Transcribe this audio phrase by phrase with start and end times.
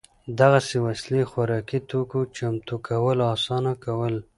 [0.39, 4.15] دغې وسیلې خوراکي توکو چمتو کول اسانه کول